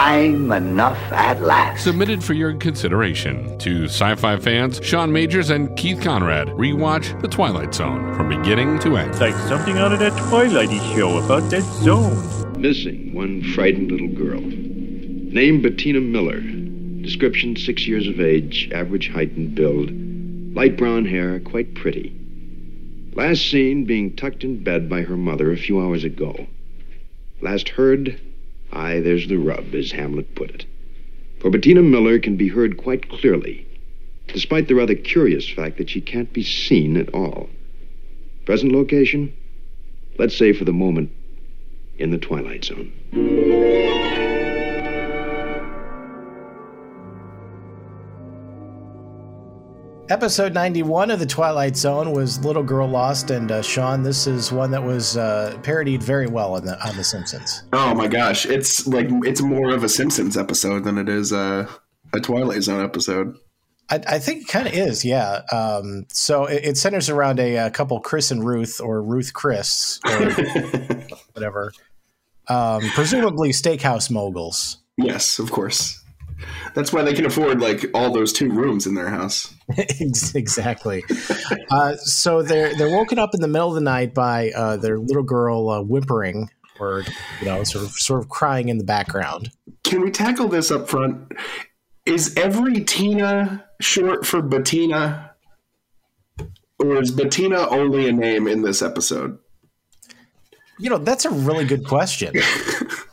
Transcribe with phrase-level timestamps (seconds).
[0.00, 1.84] time enough at last.
[1.84, 6.48] Submitted for your consideration to sci fi fans Sean Majors and Keith Conrad.
[6.48, 9.10] Rewatch The Twilight Zone from beginning to end.
[9.10, 12.58] It's like something out of that Twilighty show about that zone.
[12.58, 14.40] Missing one frightened little girl.
[14.40, 16.40] Name Bettina Miller.
[17.02, 19.90] Description six years of age, average height and build.
[20.56, 22.16] Light brown hair, quite pretty.
[23.12, 26.46] Last seen being tucked in bed by her mother a few hours ago.
[27.42, 28.18] Last heard,
[28.72, 30.64] aye, there's the rub, as Hamlet put it.
[31.40, 33.66] For Bettina Miller can be heard quite clearly,
[34.28, 37.48] despite the rather curious fact that she can't be seen at all.
[38.44, 39.32] Present location?
[40.18, 41.10] Let's say for the moment,
[41.98, 43.49] in the Twilight Zone.
[50.10, 54.50] Episode 91 of The Twilight Zone was Little Girl Lost, and uh, Sean, this is
[54.50, 57.62] one that was uh, parodied very well on the, on the Simpsons.
[57.72, 61.68] Oh my gosh, it's like it's more of a Simpsons episode than it is a,
[62.12, 63.36] a Twilight Zone episode.
[63.88, 65.42] I, I think it kind of is, yeah.
[65.52, 70.00] Um, so it, it, centers around a, a, couple, Chris and Ruth, or Ruth Chris,
[70.04, 70.32] or
[71.34, 71.72] whatever.
[72.48, 74.78] Um, presumably steakhouse moguls.
[74.96, 75.99] Yes, of course.
[76.74, 79.54] That's why they can afford like all those two rooms in their house.
[80.34, 81.04] exactly.
[81.70, 84.98] uh, so they're they're woken up in the middle of the night by uh, their
[84.98, 86.48] little girl uh, whimpering
[86.80, 87.04] or
[87.40, 89.50] you know sort of sort of crying in the background.
[89.84, 91.32] Can we tackle this up front?
[92.06, 95.32] Is every Tina short for Bettina,
[96.78, 99.38] or is Bettina only a name in this episode?
[100.78, 102.34] You know, that's a really good question.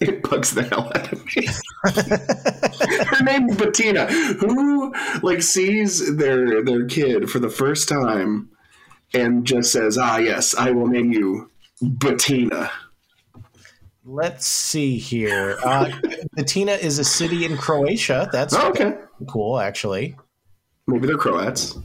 [0.00, 1.46] it bugs the hell out of me.
[3.06, 4.06] Her name's Bettina.
[4.06, 8.50] Who like sees their their kid for the first time
[9.12, 11.50] and just says, "Ah, yes, I will name you
[11.82, 12.70] Bettina."
[14.04, 15.58] Let's see here.
[15.62, 15.90] Uh,
[16.32, 18.28] Bettina is a city in Croatia.
[18.32, 18.96] That's oh, okay.
[19.28, 20.16] Cool, actually.
[20.86, 21.76] Maybe they're Croats.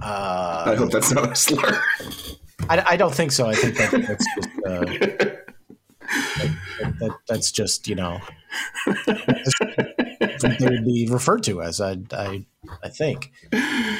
[0.00, 1.82] Uh, I hope that's not a slur.
[2.68, 3.48] I, I don't think so.
[3.48, 4.48] I think that, that's just.
[4.64, 8.20] Uh, that, that's just you know
[8.86, 12.44] they would be referred to as I I,
[12.82, 13.32] I think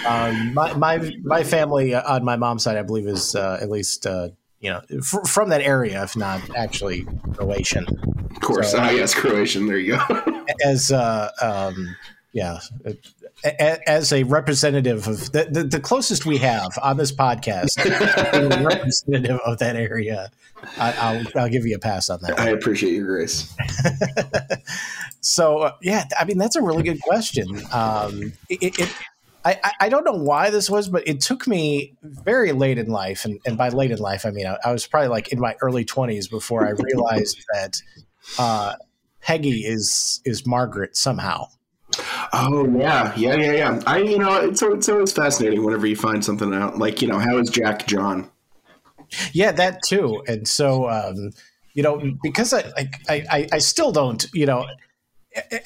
[0.07, 4.07] um, my my my family on my mom's side I believe is uh, at least
[4.07, 4.31] uh,
[4.61, 7.87] you know from that area if not actually Croatian.
[8.31, 9.67] Of course, so, ah, yes, Croatian.
[9.67, 10.45] There you go.
[10.65, 11.97] as uh, um,
[12.33, 12.59] yeah,
[13.87, 17.79] as a representative of the, the, the, closest we have on this podcast,
[18.65, 20.31] representative of that area,
[20.77, 22.39] I, will I'll give you a pass on that.
[22.39, 23.55] I appreciate your grace.
[25.21, 27.61] so uh, yeah, I mean that's a really good question.
[27.73, 28.95] Um, it, it,
[29.45, 33.25] I, I don't know why this was, but it took me very late in life,
[33.25, 35.57] and, and by late in life, I mean I, I was probably like in my
[35.63, 37.81] early twenties before I realized that
[38.39, 38.75] uh,
[39.23, 41.47] Peggy is is Margaret somehow.
[42.33, 43.83] Oh yeah, yeah, yeah, yeah.
[43.87, 46.79] I you know it's it's always fascinating whenever you find something out.
[46.79, 48.31] Like you know how is Jack John?
[49.33, 50.23] Yeah, that too.
[50.29, 51.33] And so um,
[51.75, 52.65] you know because I
[53.09, 54.67] I I, I still don't you know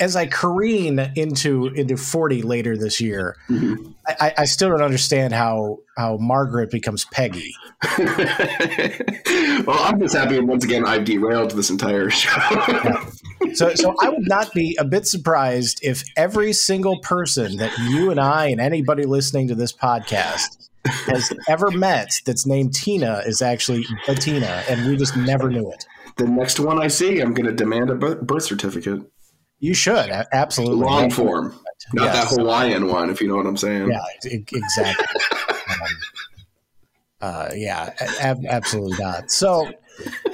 [0.00, 3.91] as I careen into into forty later this year, mm-hmm.
[4.06, 7.55] I, I, still don't understand how how Margaret becomes Peggy.
[7.99, 12.31] well, I'm just happy once again I've derailed this entire show.
[12.50, 13.10] yeah.
[13.55, 18.10] So, so I would not be a bit surprised if every single person that you
[18.10, 23.43] and I and anybody listening to this podcast has ever met that's named Tina is
[23.43, 25.87] actually Bettina, and we just never knew it.
[26.16, 29.03] The next one I see, I'm going to demand a birth certificate.
[29.62, 31.55] You should absolutely long form,
[31.95, 32.31] not yes.
[32.31, 33.93] that Hawaiian one, if you know what I'm saying.
[33.93, 35.06] Yeah, exactly.
[35.71, 35.89] um,
[37.21, 39.31] uh, yeah, ab- absolutely not.
[39.31, 39.71] So,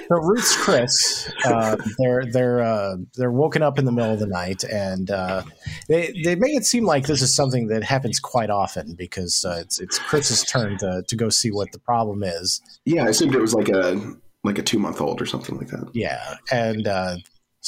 [0.08, 4.26] the Ruth's Chris, uh, they're they're uh, they're woken up in the middle of the
[4.26, 5.42] night, and uh,
[5.88, 9.58] they they make it seem like this is something that happens quite often because uh,
[9.60, 12.62] it's it's Chris's turn to to go see what the problem is.
[12.86, 14.00] Yeah, I assumed it was like a
[14.42, 15.90] like a two month old or something like that.
[15.92, 17.16] Yeah, and uh,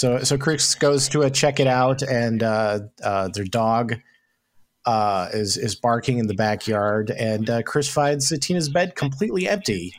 [0.00, 3.96] so so Chris goes to a check it out, and uh, uh, their dog
[4.86, 9.92] uh, is is barking in the backyard, and uh, Chris finds Bettina's bed completely empty,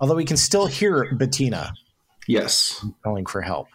[0.00, 1.72] although we can still hear Bettina.
[2.28, 3.68] Yes, calling for help.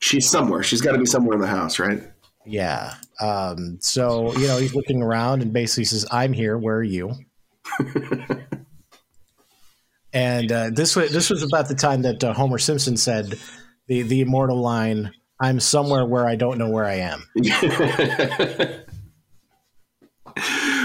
[0.00, 0.64] She's somewhere.
[0.64, 2.02] She's got to be somewhere in the house, right?
[2.44, 2.94] Yeah.
[3.20, 6.58] Um, so you know he's looking around and basically says, "I'm here.
[6.58, 7.14] Where are you?"
[10.12, 13.38] and uh, this was this was about the time that uh, Homer Simpson said
[13.88, 17.22] the the immortal line i'm somewhere where i don't know where i am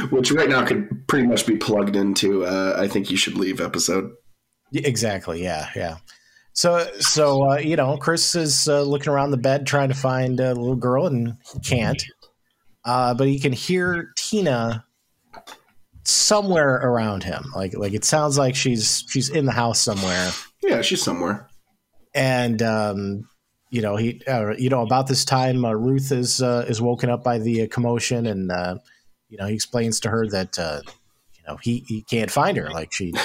[0.09, 3.61] which right now could pretty much be plugged into uh, i think you should leave
[3.61, 4.11] episode
[4.73, 5.97] exactly yeah yeah
[6.55, 10.39] So, so uh, you know, Chris is uh, looking around the bed trying to find
[10.39, 12.03] a little girl, and he can't.
[12.85, 14.85] Uh, but he can hear Tina
[16.03, 17.43] somewhere around him.
[17.55, 20.29] Like, like it sounds like she's she's in the house somewhere.
[20.61, 21.49] Yeah, she's somewhere.
[22.13, 23.27] And um,
[23.73, 27.09] you know, he, uh, you know, about this time, uh, Ruth is uh, is woken
[27.09, 28.75] up by the uh, commotion, and uh,
[29.29, 32.69] you know, he explains to her that uh, you know he he can't find her.
[32.69, 33.15] Like she,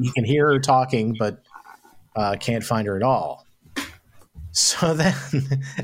[0.00, 1.42] he can hear her talking, but
[2.38, 3.44] can't find her at all.
[4.52, 5.14] So then,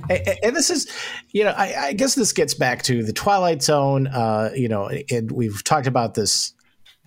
[0.08, 0.86] and this is,
[1.32, 4.08] you know, I, I, guess this gets back to the Twilight Zone.
[4.54, 6.52] You know, and we've talked about this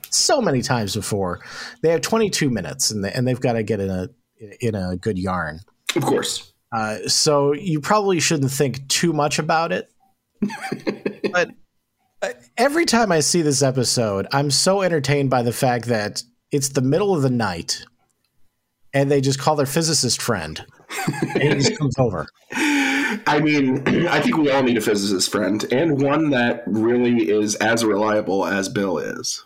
[0.09, 1.39] so many times before.
[1.81, 4.09] They have 22 minutes, and they, and they've got to get in a
[4.59, 5.59] in a good yarn.
[5.95, 6.53] Of course.
[6.71, 9.89] Uh, so you probably shouldn't think too much about it.
[11.31, 11.51] but
[12.21, 16.69] uh, every time I see this episode, I'm so entertained by the fact that it's
[16.69, 17.83] the middle of the night
[18.93, 20.65] and they just call their physicist friend
[21.35, 22.27] and he just comes over.
[22.53, 27.55] I mean, I think we all need a physicist friend and one that really is
[27.55, 29.43] as reliable as Bill is.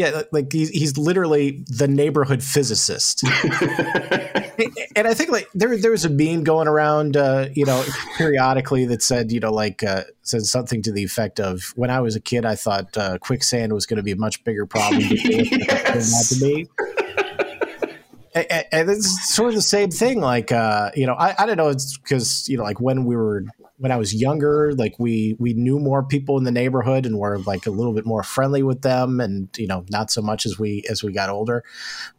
[0.00, 3.22] Yeah, like he's, he's literally the neighborhood physicist.
[4.96, 7.84] and I think like there there was a meme going around, uh, you know,
[8.16, 12.00] periodically that said, you know, like uh, said something to the effect of, "When I
[12.00, 15.02] was a kid, I thought uh, quicksand was going to be a much bigger problem
[15.02, 16.30] than yes.
[16.30, 16.66] to be."
[18.34, 20.20] And, and it's sort of the same thing.
[20.20, 21.68] Like, uh, you know, I, I don't know.
[21.68, 23.44] It's because you know, like when we were
[23.78, 27.38] when I was younger, like we we knew more people in the neighborhood and were
[27.38, 30.58] like a little bit more friendly with them, and you know, not so much as
[30.58, 31.64] we as we got older.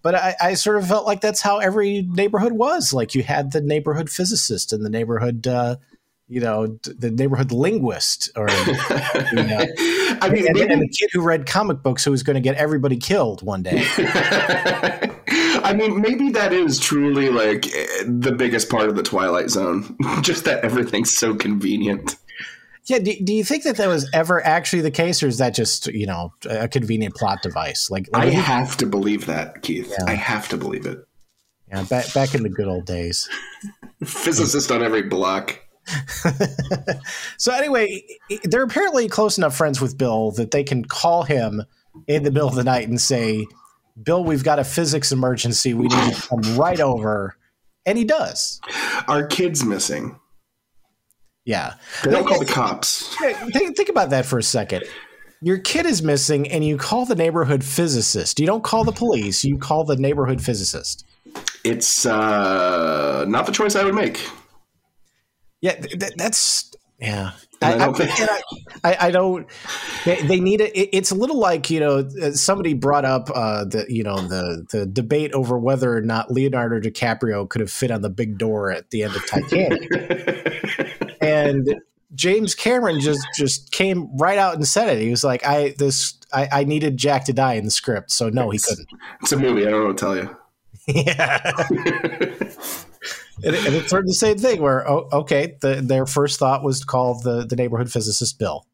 [0.01, 2.93] But I, I sort of felt like that's how every neighborhood was.
[2.93, 5.47] Like you had the neighborhood physicist and the neighborhood.
[5.47, 5.77] Uh,
[6.27, 9.65] you know, the neighborhood linguist, or you know,
[10.21, 12.41] I mean, and, maybe, and the kid who read comic books who was going to
[12.41, 13.85] get everybody killed one day.
[15.71, 19.95] I mean, maybe that is truly like eh, the biggest part of the Twilight Zone,
[20.21, 22.17] just that everything's so convenient.
[22.87, 25.55] Yeah, do, do you think that that was ever actually the case, or is that
[25.55, 27.89] just you know a convenient plot device?
[27.89, 29.89] Like, like I have to believe that, Keith.
[29.97, 30.05] Yeah.
[30.07, 30.99] I have to believe it.
[31.69, 33.29] Yeah, back back in the good old days.
[34.03, 35.57] Physicist on every block.
[37.37, 38.03] so anyway,
[38.43, 41.63] they're apparently close enough friends with Bill that they can call him
[42.07, 43.45] in the middle of the night and say,
[44.01, 45.73] "Bill, we've got a physics emergency.
[45.73, 47.37] We need to come right over."
[47.85, 48.61] And he does.
[49.07, 50.19] Our kid's missing.
[51.45, 51.73] Yeah.
[52.03, 53.15] They don't call the cops.
[53.17, 54.83] Think, think about that for a second.
[55.41, 58.39] Your kid is missing, and you call the neighborhood physicist.
[58.39, 59.43] You don't call the police.
[59.43, 61.03] You call the neighborhood physicist.
[61.63, 64.23] It's uh, not the choice I would make.
[65.61, 67.31] Yeah, th- that's yeah.
[67.61, 68.41] I, I, I,
[68.83, 69.47] I, I, don't.
[70.05, 70.71] They, they need it.
[70.75, 74.65] It's a little like you know uh, somebody brought up uh, the you know the
[74.71, 78.71] the debate over whether or not Leonardo DiCaprio could have fit on the big door
[78.71, 79.87] at the end of Titanic,
[81.21, 81.81] and
[82.15, 85.01] James Cameron just just came right out and said it.
[85.01, 88.29] He was like, "I this I, I needed Jack to die in the script, so
[88.29, 88.87] no, he couldn't."
[89.21, 89.67] It's a movie.
[89.67, 90.35] I don't know what to tell you.
[90.87, 91.51] Yeah.
[93.43, 96.63] and, and it's sort of the same thing where oh, okay the, their first thought
[96.63, 98.65] was to call the, the neighborhood physicist bill.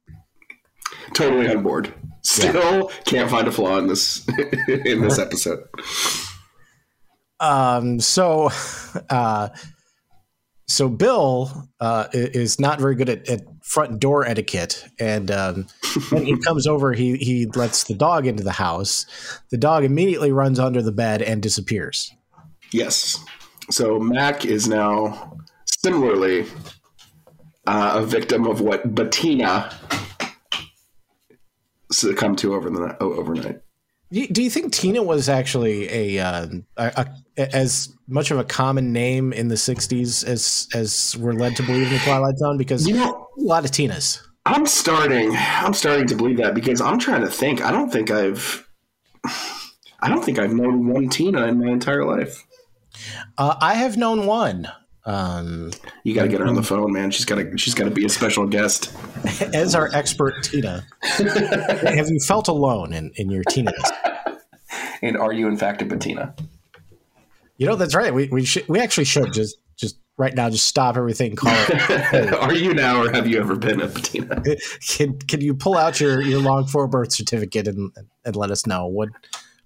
[1.14, 1.94] Totally on board.
[2.24, 2.96] Still yeah.
[3.06, 4.28] can't find a flaw in this
[4.68, 5.64] in this episode.
[7.40, 8.50] Um so
[9.10, 9.50] uh
[10.68, 14.86] so bill uh is not very good at, at front door etiquette.
[15.00, 15.68] And um
[16.10, 19.06] when he comes over he he lets the dog into the house.
[19.50, 22.14] The dog immediately runs under the bed and disappears.
[22.74, 23.24] Yes
[23.70, 26.46] so Mac is now similarly
[27.66, 29.72] uh, a victim of what Bettina
[31.92, 33.62] succumbed to over the overnight.
[34.10, 36.48] Do you think Tina was actually a, uh,
[36.78, 37.08] a,
[37.38, 41.64] a, as much of a common name in the '60s as as we're led to
[41.64, 42.58] believe in the Twilight Zone?
[42.58, 44.22] Because you know, a lot of Tinas.
[44.46, 45.36] I'm starting.
[45.36, 47.62] I'm starting to believe that because I'm trying to think.
[47.62, 48.66] I don't think I've.
[50.00, 52.47] I don't think I've known one Tina in my entire life.
[53.38, 54.68] Uh, I have known one.
[55.08, 55.72] Um,
[56.04, 57.12] you got to get her on the phone, man.
[57.12, 57.58] She's got to.
[57.58, 58.94] She's got to be a special guest.
[59.54, 63.72] As our expert Tina, have you felt alone in in your Tina?
[65.02, 66.36] and are you in fact a Bettina?
[67.56, 68.14] You know that's right.
[68.14, 71.38] We we should, we actually should just just right now just stop everything.
[71.38, 72.34] Call it.
[72.34, 74.44] are you now, or have you ever been a Bettina?
[74.90, 77.94] Can can you pull out your your long form birth certificate and
[78.26, 79.08] and let us know what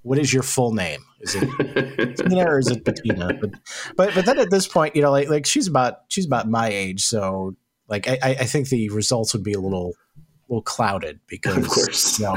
[0.04, 1.02] what is your full name?
[1.22, 3.30] Is it Tina or is it Bettina?
[3.40, 3.52] But,
[3.96, 6.68] but but then at this point, you know, like like she's about she's about my
[6.70, 7.56] age, so
[7.88, 9.94] like I, I think the results would be a little
[10.50, 12.34] little clouded because of course you know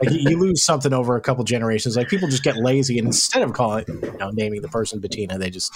[0.00, 1.96] like you lose something over a couple generations.
[1.96, 5.38] Like people just get lazy and instead of calling you know naming the person Bettina,
[5.38, 5.72] they just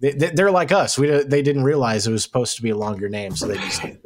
[0.00, 0.98] they, they- they're like us.
[0.98, 3.80] We they didn't realize it was supposed to be a longer name, so they just.
[3.82, 3.96] they-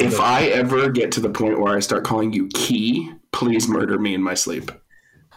[0.00, 3.98] If I ever get to the point where I start calling you Key, please murder
[3.98, 4.70] me in my sleep.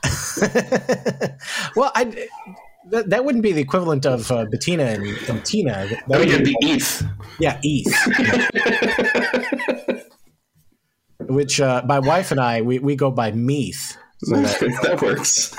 [1.76, 2.28] well, I
[2.90, 5.88] that, that wouldn't be the equivalent of uh, Bettina and, and Tina.
[6.08, 7.04] That would be- the ETH.
[7.40, 7.94] yeah, Eth.
[11.30, 13.98] Which uh, my wife and I we, we go by Meath.
[14.24, 15.56] So that, that works.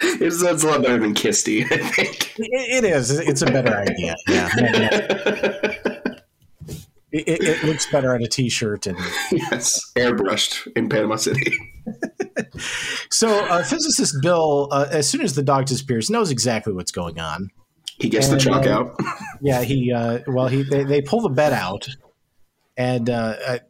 [0.00, 2.38] it's, that's a lot better than Kisty, I think.
[2.38, 3.10] it, it is.
[3.18, 4.14] It's a better idea.
[4.28, 4.48] Yeah.
[7.12, 8.96] It, it, it looks better on a T-shirt, and
[9.32, 11.52] yes, airbrushed in Panama City.
[13.10, 17.18] So uh, physicist Bill, uh, as soon as the dog disappears, knows exactly what's going
[17.18, 17.50] on.
[17.98, 18.96] He gets the And, chalk uh, out.
[19.42, 21.88] Yeah, he uh, well, he they, they pull the bed out,
[22.76, 23.60] and uh, I,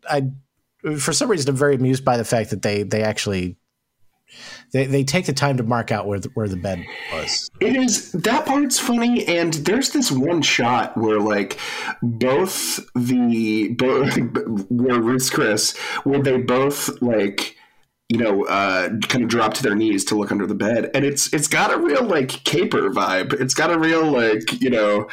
[0.84, 3.56] I for some reason I'm very amused by the fact that they they actually
[4.72, 7.50] they, they take the time to mark out where the, where the bed was.
[7.60, 11.58] It is that part's funny, and there's this one shot where like
[12.02, 14.16] both the both
[14.70, 17.56] where Ruth's Chris where they both like
[18.10, 21.04] you know uh, kind of drop to their knees to look under the bed, and
[21.04, 23.32] it's it's got a real like caper vibe.
[23.40, 25.08] It's got a real like you know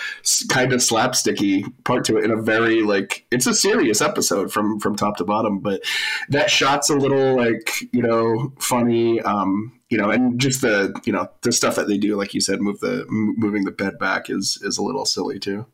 [0.50, 4.80] kind of slapsticky part to it in a very like it's a serious episode from
[4.80, 5.84] from top to bottom, but
[6.30, 9.22] that shot's a little like you know funny.
[9.22, 12.42] Um, you know, and just the you know the stuff that they do, like you
[12.42, 15.68] said, move the moving the bed back is is a little silly too.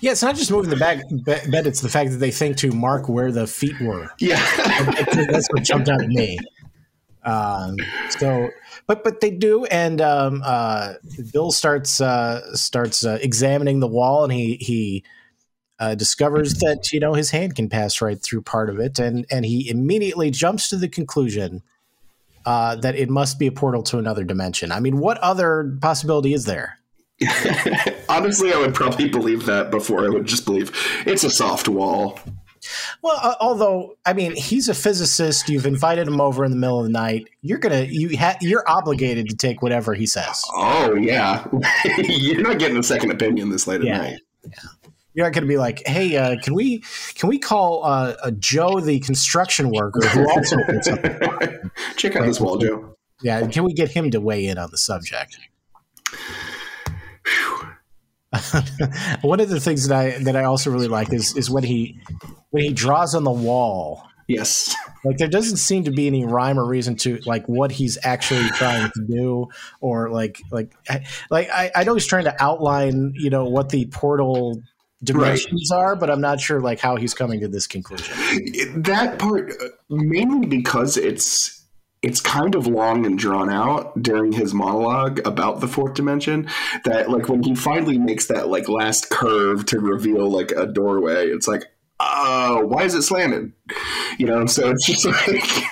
[0.00, 2.70] Yeah, it's not just moving the bag, bed; it's the fact that they think to
[2.70, 4.08] mark where the feet were.
[4.18, 4.40] Yeah,
[5.12, 6.38] That's what jumped out at me.
[7.24, 7.76] Um,
[8.10, 8.50] so,
[8.86, 10.94] but but they do, and um, uh,
[11.32, 15.04] Bill starts uh, starts uh, examining the wall, and he he
[15.80, 19.26] uh, discovers that you know his hand can pass right through part of it, and
[19.30, 21.62] and he immediately jumps to the conclusion
[22.46, 24.70] uh, that it must be a portal to another dimension.
[24.70, 26.78] I mean, what other possibility is there?
[28.08, 30.72] honestly, I would probably believe that before I would just believe
[31.06, 32.18] it's a soft wall.
[33.02, 35.48] Well, uh, although I mean, he's a physicist.
[35.48, 37.28] You've invited him over in the middle of the night.
[37.42, 40.42] You're gonna you ha- you're obligated to take whatever he says.
[40.54, 41.46] Oh yeah,
[41.98, 43.94] you're not getting a second opinion this late Yeah.
[43.96, 44.20] at night.
[44.44, 44.50] Yeah.
[45.16, 46.82] You're not going to be like, "Hey, uh, can we
[47.14, 51.00] can we call uh, Joe the construction worker who also puts up?"
[51.96, 52.96] Check out this wall, Joe.
[53.22, 55.38] Yeah, can we get him to weigh in on the subject?
[59.22, 62.00] One of the things that I that I also really like is is when he
[62.50, 64.06] when he draws on the wall.
[64.26, 64.74] Yes,
[65.04, 68.48] Like there doesn't seem to be any rhyme or reason to like what he's actually
[68.50, 69.48] trying to do,
[69.80, 73.68] or like like I, like I, I know he's trying to outline you know what
[73.68, 74.62] the portal
[75.02, 78.14] dimensions are, but I'm not sure like how he's coming to this conclusion.
[78.82, 81.63] that part uh, mainly because it's
[82.04, 86.46] it's kind of long and drawn out during his monologue about the fourth dimension
[86.84, 91.26] that like when he finally makes that like last curve to reveal like a doorway
[91.28, 91.64] it's like
[92.00, 93.52] oh why is it slanted?
[94.18, 95.64] You know so it's just like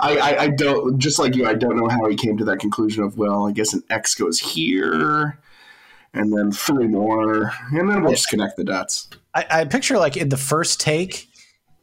[0.00, 2.60] I, I, I don't just like you I don't know how he came to that
[2.60, 5.38] conclusion of well I guess an X goes here
[6.12, 9.08] and then three more and then we'll just connect the dots.
[9.34, 11.28] I, I picture like in the first take,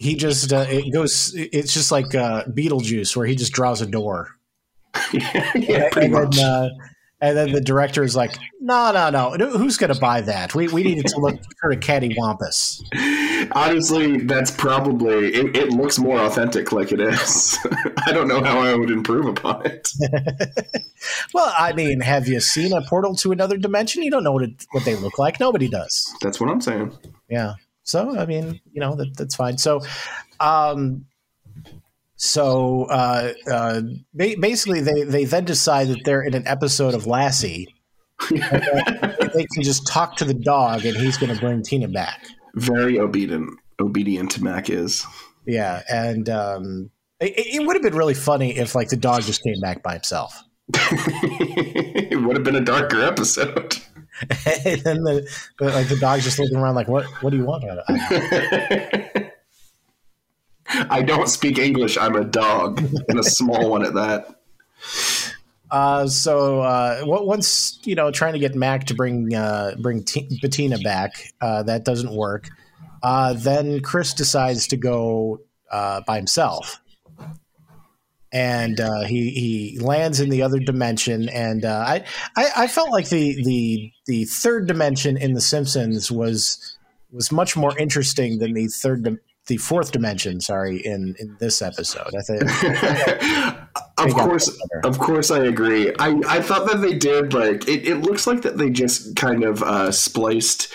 [0.02, 1.32] he just uh, it goes.
[1.36, 4.30] It's just like uh, Beetlejuice, where he just draws a door,
[5.14, 6.70] yeah pretty and much then uh,
[7.22, 9.50] and then the director is like, "No, no, no.
[9.50, 10.56] Who's going to buy that?
[10.56, 12.82] We we needed to look for a cattywampus."
[13.52, 17.60] Honestly, that's probably it, it looks more authentic like it is.
[18.08, 19.88] I don't know how I would improve upon it.
[21.34, 24.02] Well, I mean, have you seen a portal to another dimension?
[24.02, 25.40] You don't know what it, what they look like.
[25.40, 26.12] Nobody does.
[26.22, 26.98] That's what I'm saying.
[27.30, 27.54] Yeah.
[27.92, 29.58] So I mean, you know that that's fine.
[29.58, 29.82] So,
[30.40, 31.06] um,
[32.16, 33.82] so uh, uh,
[34.14, 37.68] ba- basically, they they then decide that they're in an episode of Lassie.
[38.30, 42.26] They can just talk to the dog, and he's going to bring Tina back.
[42.56, 45.06] Very obedient obedient Mac is.
[45.46, 49.44] Yeah, and um, it, it would have been really funny if like the dog just
[49.44, 50.42] came back by himself.
[50.74, 53.81] it would have been a darker episode.
[54.66, 55.28] and then the,
[55.60, 57.64] the like the dog's just looking around like, what what do you want?
[57.88, 59.32] I-
[60.90, 61.98] I don't speak English.
[61.98, 64.40] I'm a dog, and a small one at that.
[65.70, 70.04] Uh, so uh, what- once you know, trying to get Mac to bring uh, bring
[70.04, 72.50] T- Bettina back, uh, that doesn't work.
[73.04, 76.81] Uh, then Chris decides to go uh, by himself,
[78.32, 81.30] and uh, he he lands in the other dimension.
[81.30, 86.12] And uh, I, I I felt like the the the third dimension in The Simpsons
[86.12, 86.78] was
[87.12, 90.40] was much more interesting than the third dim- the fourth dimension.
[90.40, 93.58] Sorry, in in this episode, I think.
[93.98, 95.94] of course, of course, I agree.
[96.00, 97.88] I, I thought that they did like it.
[97.88, 100.74] It looks like that they just kind of uh, spliced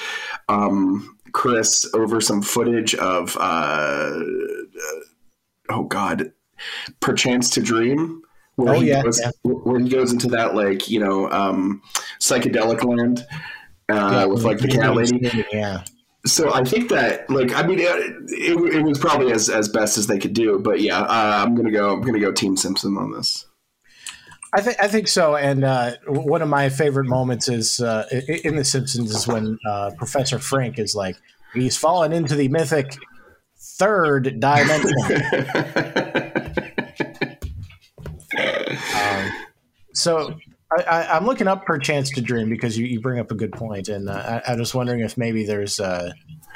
[0.48, 4.20] um, Chris over some footage of uh,
[5.70, 6.32] oh god,
[7.00, 8.22] perchance to dream.
[8.56, 9.30] Where Oh, he yeah, goes, yeah.
[9.42, 11.82] where he goes into that like you know um,
[12.20, 13.26] psychedelic land
[13.90, 15.44] uh, with like the cat lady.
[15.52, 15.84] Yeah.
[16.24, 19.96] So I think that, like, I mean, it, it, it was probably as, as best
[19.96, 20.58] as they could do.
[20.58, 21.92] But yeah, uh, I'm gonna go.
[21.92, 23.46] I'm gonna go Team Simpson on this.
[24.52, 25.36] I think I think so.
[25.36, 28.06] And uh, one of my favorite moments is uh,
[28.42, 31.16] in The Simpsons is when uh, Professor Frink is like,
[31.54, 32.96] he's fallen into the mythic
[33.58, 34.92] third dimension.
[39.96, 40.36] so
[40.70, 43.52] I, I, I'm looking up perchance to dream because you, you bring up a good
[43.52, 46.12] point, and uh, I, I was wondering if maybe there's uh,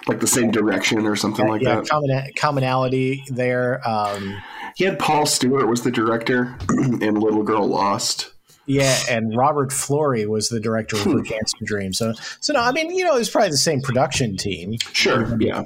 [0.07, 1.89] like the same direction or something like yeah, that.
[1.89, 3.87] common, commonality there.
[3.89, 4.41] Um,
[4.77, 6.57] He had Paul Stewart was the director
[7.01, 8.33] in Little Girl Lost.
[8.67, 11.93] Yeah, and Robert Florey was the director of Perchance to Dream.
[11.93, 15.65] So, so no, I mean, you know, it's probably the same production team Sure, yeah.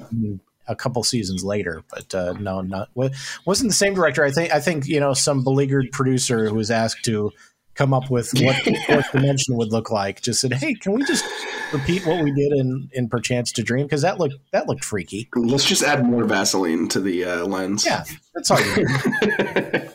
[0.69, 3.11] a couple seasons later, but uh, no, not wa-
[3.45, 4.25] wasn't the same director.
[4.25, 7.31] I think I think you know some beleaguered producer who was asked to
[7.75, 10.21] come up with what the fourth dimension would look like.
[10.21, 11.25] Just said, "Hey, can we just
[11.73, 13.87] repeat what we did in in Perchance to Dream?
[13.87, 17.85] Because that looked that looked freaky." Let's just add more Vaseline to the uh, lens.
[17.87, 18.05] Yeah,
[18.35, 18.87] that's all you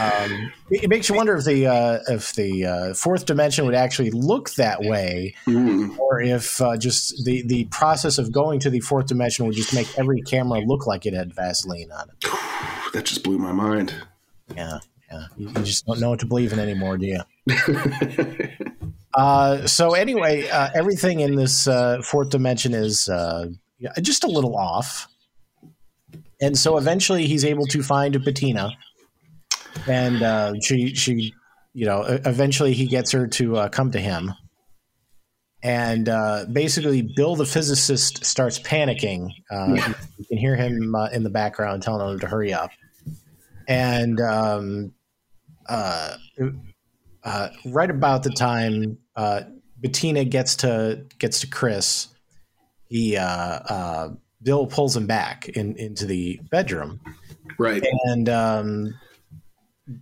[0.00, 3.74] um, it, it makes you wonder if the uh, if the uh, fourth dimension would
[3.74, 5.98] actually look that way, Mm.
[5.98, 9.74] or if uh, just the the process of going to the fourth dimension would just
[9.74, 12.30] make every camera look like it had Vaseline on it.
[12.92, 13.94] That just blew my mind.
[14.56, 14.78] Yeah,
[15.10, 15.26] yeah.
[15.36, 17.20] You, you just don't know what to believe in anymore, do you?
[19.14, 23.46] uh, so anyway, uh, everything in this uh, fourth dimension is uh,
[24.00, 25.08] just a little off,
[26.40, 28.70] and so eventually he's able to find Bettina,
[29.86, 31.34] and uh, she she
[31.72, 34.32] you know eventually he gets her to uh, come to him.
[35.62, 39.30] And uh, basically, Bill the physicist starts panicking.
[39.50, 42.70] Uh, You can hear him uh, in the background telling him to hurry up
[43.68, 44.92] and um,
[45.68, 46.16] uh,
[47.22, 49.42] uh, right about the time uh,
[49.80, 52.08] Bettina gets to gets to Chris,
[52.88, 54.08] he uh, uh,
[54.42, 57.00] Bill pulls him back in, into the bedroom,
[57.58, 57.82] Right.
[58.06, 58.94] and um,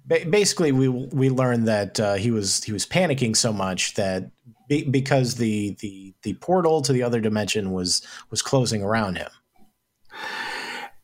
[0.06, 4.30] ba- basically we we learned that uh, he was he was panicking so much that
[4.68, 9.30] be- because the, the the portal to the other dimension was was closing around him.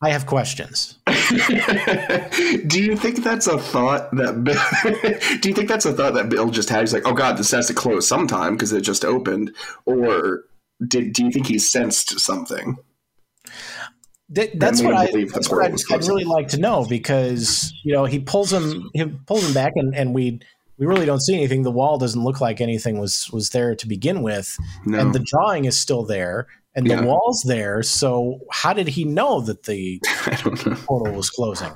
[0.00, 0.98] I have questions.
[1.06, 6.28] do you think that's a thought that Bill, do you think that's a thought that
[6.28, 6.80] Bill just had?
[6.80, 9.54] He's like, oh god, this has to close sometime because it just opened,
[9.86, 10.44] or
[10.86, 12.76] did do you think he sensed something?
[14.30, 15.06] That, that's made what I.
[15.06, 18.20] believe That's portal what I'd, was I'd really like to know because you know he
[18.20, 20.40] pulls him he pulls him back and, and we
[20.78, 21.62] we really don't see anything.
[21.62, 25.00] The wall doesn't look like anything was was there to begin with, No.
[25.00, 26.46] and the drawing is still there,
[26.78, 27.00] and Yeah.
[27.00, 27.82] the wall's there.
[27.82, 30.00] So how did he know that the
[30.46, 30.76] know.
[30.86, 31.72] portal was closing?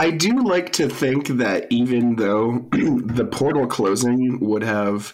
[0.00, 5.12] I do like to think that even though the portal closing would have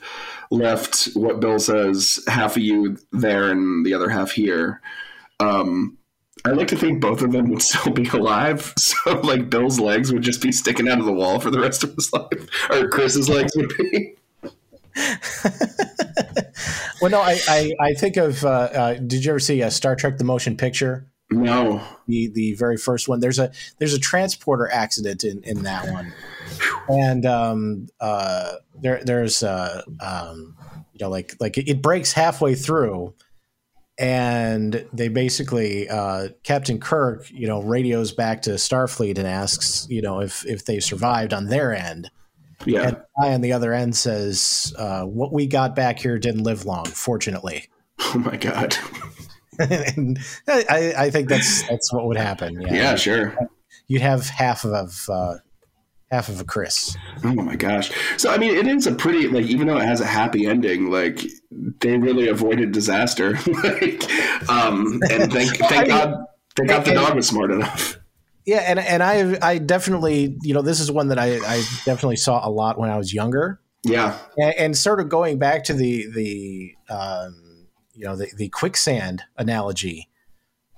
[0.51, 4.81] left what Bill says half of you there and the other half here,
[5.41, 5.99] um,
[6.45, 8.73] I like to think both of them would still be alive.
[8.79, 11.83] So, like, Bill's legs would just be sticking out of the wall for the rest
[11.85, 14.15] of his life, or Chris's legs would be.
[17.03, 18.45] Well, no, I I, I think of.
[18.45, 21.09] Uh, uh, did you ever see uh, Star Trek: The Motion Picture?
[21.33, 21.83] No.
[22.07, 23.19] the the very first one.
[23.19, 26.13] There's a there's a transporter accident in in that one,
[26.89, 30.57] and um uh there there's uh um
[30.93, 33.15] you know like like it, it breaks halfway through,
[33.99, 40.03] and they basically uh Captain Kirk you know radios back to Starfleet and asks you
[40.03, 42.11] know if if they survived on their end.
[42.67, 42.89] Yeah.
[42.89, 46.43] And the guy on the other end says, uh, "What we got back here didn't
[46.45, 47.69] live long, fortunately."
[48.15, 48.77] Oh my god.
[49.59, 52.61] and I, I think that's that's what would happen.
[52.61, 53.37] Yeah, Yeah, sure.
[53.87, 55.35] you'd have half of uh,
[56.11, 56.97] half of a Chris.
[57.25, 57.91] Oh my gosh.
[58.17, 60.91] So I mean it is a pretty like even though it has a happy ending,
[60.91, 61.21] like
[61.81, 63.33] they really avoided disaster.
[63.65, 64.03] like
[64.49, 66.25] um and thank thank God
[66.57, 67.99] thank God the dog was smart enough.
[68.45, 72.17] Yeah, and and I I definitely you know this is one that I, I definitely
[72.17, 74.19] saw a lot when I was younger, Yeah.
[74.37, 79.23] and, and sort of going back to the the um, you know the, the quicksand
[79.37, 80.09] analogy.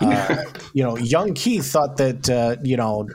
[0.00, 3.08] Uh, you know, young Keith thought that uh, you know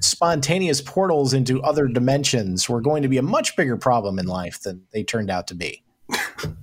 [0.00, 4.60] spontaneous portals into other dimensions were going to be a much bigger problem in life
[4.62, 5.83] than they turned out to be.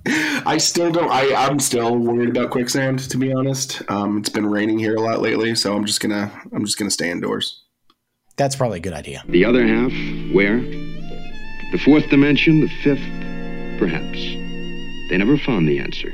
[0.06, 1.10] I, I still don't.
[1.10, 2.98] I I'm still worried about quicksand.
[3.10, 6.30] To be honest, um, it's been raining here a lot lately, so I'm just gonna
[6.52, 7.62] I'm just gonna stay indoors.
[8.36, 9.22] That's probably a good idea.
[9.28, 9.92] The other half,
[10.32, 10.58] where?
[10.60, 14.18] The fourth dimension, the fifth, perhaps.
[15.10, 16.10] They never found the answer.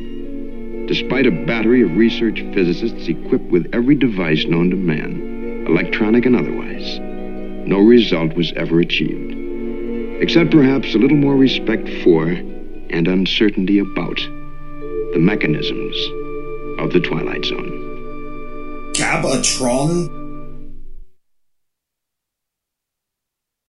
[0.87, 6.35] Despite a battery of research physicists equipped with every device known to man, electronic and
[6.35, 6.99] otherwise,
[7.69, 9.35] no result was ever achieved.
[10.23, 12.35] Except perhaps a little more respect for
[12.91, 14.17] and uncertainty about
[15.13, 15.97] the mechanisms
[16.79, 18.93] of the Twilight Zone.
[18.93, 20.18] Gabatron?